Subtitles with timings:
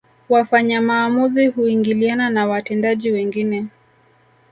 [0.29, 3.67] Wafanya maamuzi huingiliana na watendaji wengine